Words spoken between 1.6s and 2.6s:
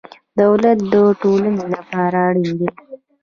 لپاره اړین